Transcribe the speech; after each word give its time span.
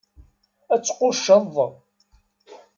Ad 0.73 0.81
tqucceḍ! 0.81 1.55